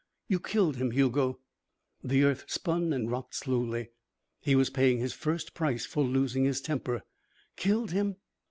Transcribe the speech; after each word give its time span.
"You 0.27 0.39
killed 0.39 0.77
him, 0.77 0.89
Hugo." 0.89 1.41
The 2.03 2.23
earth 2.23 2.45
spun 2.47 2.91
and 2.91 3.11
rocked 3.11 3.35
slowly. 3.35 3.91
He 4.41 4.55
was 4.55 4.71
paying 4.71 4.97
his 4.97 5.13
first 5.13 5.53
price 5.53 5.85
for 5.85 6.03
losing 6.03 6.43
his 6.43 6.59
temper. 6.59 7.03
"Killed 7.55 7.91
him?" 7.91 8.15